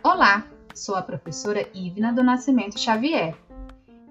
[0.00, 3.34] Olá, sou a professora Ivna do Nascimento Xavier.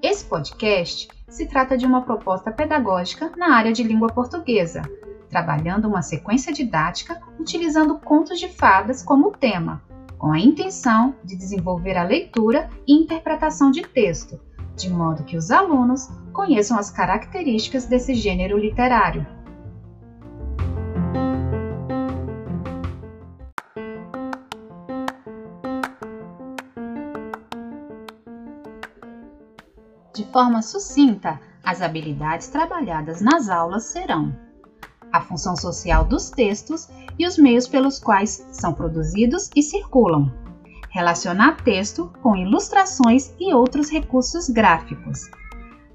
[0.02, 4.82] Esse podcast se trata de uma proposta pedagógica na área de língua portuguesa,
[5.30, 9.82] trabalhando uma sequência didática utilizando contos de fadas como tema,
[10.18, 14.38] com a intenção de desenvolver a leitura e interpretação de texto,
[14.76, 19.35] de modo que os alunos conheçam as características desse gênero literário.
[30.16, 34.34] De forma sucinta, as habilidades trabalhadas nas aulas serão
[35.12, 36.88] a função social dos textos
[37.20, 40.32] e os meios pelos quais são produzidos e circulam,
[40.90, 45.30] relacionar texto com ilustrações e outros recursos gráficos,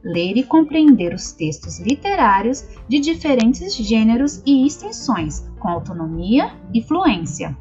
[0.04, 7.56] ler e compreender os textos literários de diferentes gêneros e extensões com autonomia e fluência,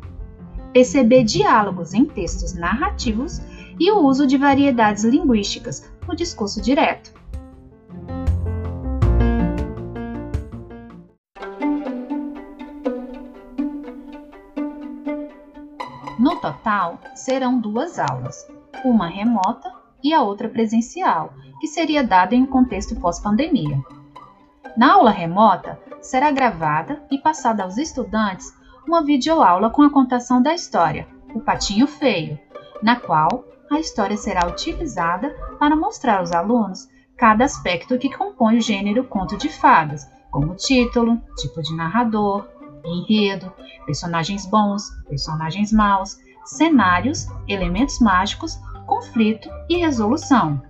[0.74, 3.42] perceber diálogos em textos narrativos
[3.80, 7.14] e o uso de variedades linguísticas no discurso direto.
[16.18, 18.48] No total, serão duas aulas,
[18.84, 19.72] uma remota
[20.04, 23.80] e a outra presencial, que seria dada em contexto pós-pandemia.
[24.76, 28.52] Na aula remota, será gravada e passada aos estudantes
[28.88, 32.40] uma videoaula com a contação da história, O Patinho Feio,
[32.82, 38.62] na qual a história será utilizada para mostrar aos alunos cada aspecto que compõe o
[38.62, 42.48] gênero conto de fadas, como título, tipo de narrador,
[42.86, 43.52] enredo,
[43.86, 50.62] personagens bons, personagens maus, cenários, elementos mágicos, conflito e resolução.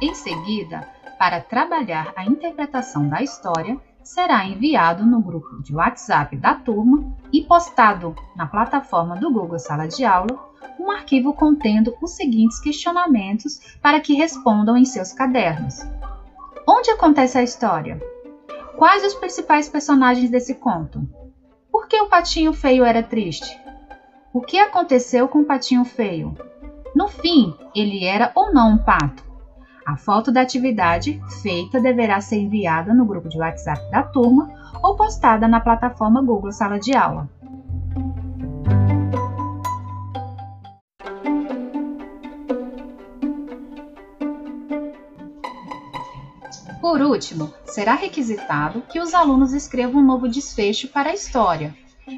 [0.00, 6.54] Em seguida, para trabalhar a interpretação da história, será enviado no grupo de WhatsApp da
[6.54, 10.38] turma e postado na plataforma do Google Sala de Aula
[10.78, 15.80] um arquivo contendo os seguintes questionamentos para que respondam em seus cadernos.
[16.66, 18.00] Onde acontece a história?
[18.76, 21.02] Quais os principais personagens desse conto?
[21.70, 23.60] Por que o patinho feio era triste?
[24.32, 26.32] O que aconteceu com o patinho feio?
[26.94, 29.25] No fim, ele era ou não um pato?
[29.86, 34.50] A foto da atividade feita deverá ser enviada no grupo de WhatsApp da turma
[34.82, 37.30] ou postada na plataforma Google Sala de Aula.
[46.80, 51.72] Por último, será requisitado que os alunos escrevam um novo desfecho para a história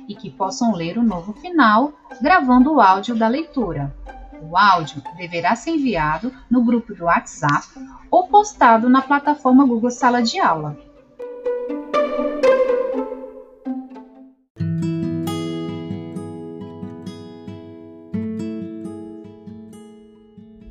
[0.09, 1.93] e que possam ler o novo final,
[2.23, 3.95] gravando o áudio da leitura.
[4.51, 7.67] O áudio deverá ser enviado no grupo do WhatsApp
[8.11, 10.75] ou postado na plataforma Google Sala de Aula.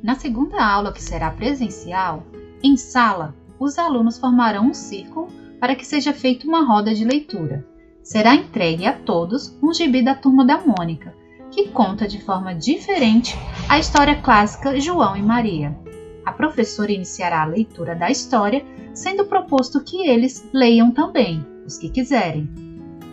[0.02, 2.24] Na segunda aula, que será presencial,
[2.60, 5.28] em sala, os alunos formarão um círculo
[5.60, 7.64] para que seja feita uma roda de leitura.
[8.02, 11.14] Será entregue a todos um gibi da turma da Mônica,
[11.50, 13.36] que conta de forma diferente
[13.68, 15.76] a história clássica João e Maria.
[16.24, 21.88] A professora iniciará a leitura da história, sendo proposto que eles leiam também, os que
[21.88, 22.48] quiserem.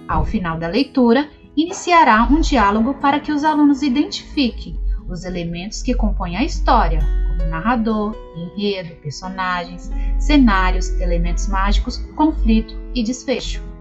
[0.07, 5.93] Ao final da leitura, iniciará um diálogo para que os alunos identifiquem os elementos que
[5.93, 13.74] compõem a história, como narrador, enredo, personagens, cenários, elementos mágicos, conflito e desfecho.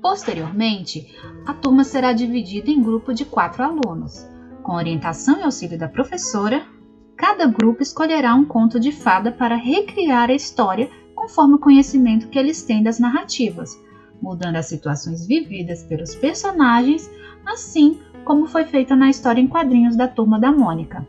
[0.00, 1.14] Posteriormente,
[1.46, 4.26] a turma será dividida em grupo de quatro alunos.
[4.62, 6.66] Com orientação e auxílio da professora,
[7.16, 12.38] cada grupo escolherá um conto de fada para recriar a história conforme o conhecimento que
[12.38, 13.78] eles têm das narrativas,
[14.22, 17.10] mudando as situações vividas pelos personagens,
[17.44, 21.06] assim como foi feita na história em quadrinhos da Turma da Mônica.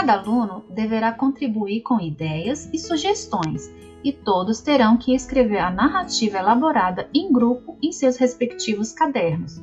[0.00, 3.70] Cada aluno deverá contribuir com ideias e sugestões,
[4.02, 9.62] e todos terão que escrever a narrativa elaborada em grupo em seus respectivos cadernos.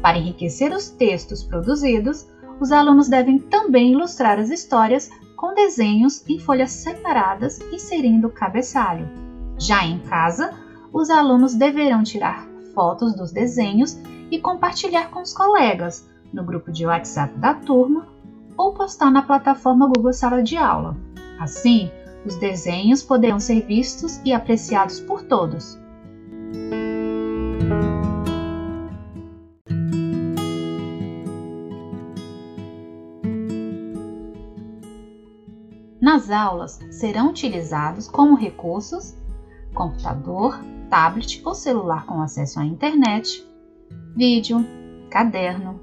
[0.00, 2.28] Para enriquecer os textos produzidos,
[2.60, 9.10] os alunos devem também ilustrar as histórias com desenhos em folhas separadas, inserindo o cabeçalho.
[9.58, 10.54] Já em casa,
[10.92, 13.98] os alunos deverão tirar fotos dos desenhos
[14.30, 18.01] e compartilhar com os colegas, no grupo de WhatsApp da turma
[18.56, 20.96] ou postar na plataforma Google Sala de Aula.
[21.38, 21.90] Assim,
[22.24, 25.78] os desenhos poderão ser vistos e apreciados por todos.
[36.00, 39.16] Nas aulas serão utilizados como recursos
[39.72, 40.58] computador,
[40.90, 43.46] tablet ou celular com acesso à internet,
[44.14, 44.64] vídeo,
[45.10, 45.80] caderno,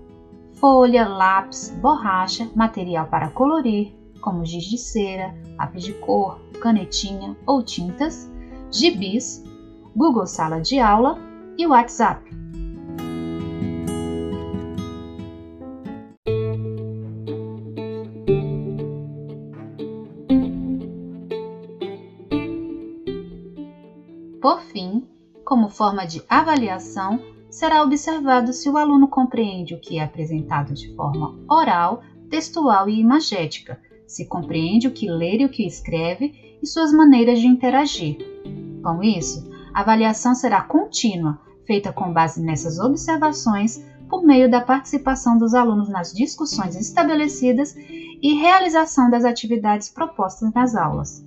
[0.59, 7.63] folha, lápis, borracha, material para colorir, como giz de cera, lápis de cor, canetinha ou
[7.63, 8.29] tintas,
[8.69, 9.43] gibis,
[9.95, 11.17] Google Sala de Aula
[11.57, 12.29] e WhatsApp.
[24.41, 25.07] Por fim,
[25.45, 30.93] como forma de avaliação, será observado se o aluno compreende o que é apresentado de
[30.95, 36.67] forma oral, textual e imagética, se compreende o que lê e o que escreve e
[36.67, 38.17] suas maneiras de interagir.
[38.83, 45.37] Com isso, a avaliação será contínua, feita com base nessas observações por meio da participação
[45.37, 51.23] dos alunos nas discussões estabelecidas e realização das atividades propostas nas aulas.